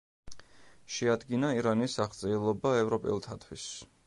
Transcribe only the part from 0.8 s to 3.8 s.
შეადგინა ირანის აღწერილობა ევროპელთათვის.